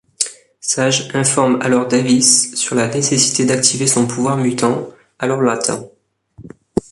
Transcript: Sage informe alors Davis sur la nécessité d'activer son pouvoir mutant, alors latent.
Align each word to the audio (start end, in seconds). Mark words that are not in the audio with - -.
Sage 0.61 1.11
informe 1.13 1.61
alors 1.61 1.85
Davis 1.87 2.55
sur 2.55 2.73
la 2.75 2.87
nécessité 2.87 3.45
d'activer 3.45 3.85
son 3.85 4.07
pouvoir 4.07 4.35
mutant, 4.35 4.89
alors 5.19 5.43
latent. 5.43 5.73